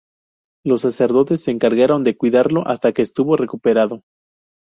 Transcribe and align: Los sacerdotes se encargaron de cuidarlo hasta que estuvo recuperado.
Los 0.65 0.81
sacerdotes 0.81 1.43
se 1.43 1.51
encargaron 1.51 2.03
de 2.03 2.17
cuidarlo 2.17 2.67
hasta 2.67 2.91
que 2.91 3.03
estuvo 3.03 3.37
recuperado. 3.37 4.01